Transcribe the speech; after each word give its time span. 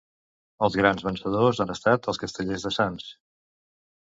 Els 0.67 0.77
grans 0.79 1.03
vencedors 1.07 1.61
han 1.65 1.75
estat 1.75 2.09
els 2.13 2.21
Castellers 2.25 2.67
de 2.71 2.73
Sants. 2.79 3.07